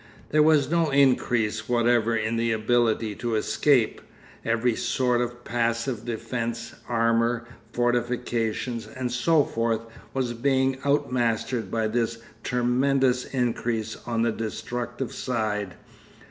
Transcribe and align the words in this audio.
There 0.31 0.41
was 0.41 0.67
no 0.71 0.89
increase 0.89 1.69
whatever 1.69 2.15
in 2.17 2.35
the 2.35 2.51
ability 2.51 3.13
to 3.17 3.35
escape. 3.35 4.01
Every 4.43 4.75
sort 4.75 5.21
of 5.21 5.43
passive 5.45 6.05
defence, 6.05 6.73
armour, 6.89 7.45
fortifications, 7.71 8.87
and 8.87 9.11
so 9.11 9.43
forth, 9.43 9.81
was 10.11 10.33
being 10.33 10.77
outmastered 10.77 11.69
by 11.69 11.87
this 11.87 12.17
tremendous 12.43 13.25
increase 13.25 13.95
on 14.07 14.23
the 14.23 14.31
destructive 14.31 15.13
side. 15.13 15.75